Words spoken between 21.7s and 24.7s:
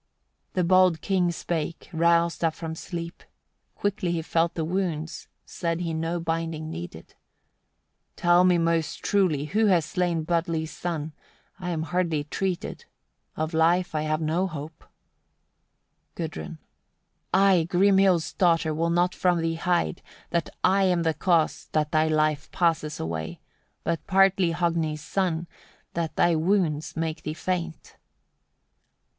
that thy life passes away; but partly